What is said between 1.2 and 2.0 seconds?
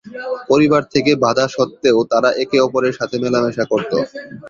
বাধা সত্ত্বেও